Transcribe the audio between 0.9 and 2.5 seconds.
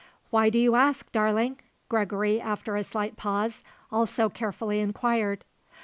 darling?" Gregory,